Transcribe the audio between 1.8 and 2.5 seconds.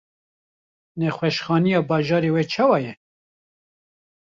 bajarê we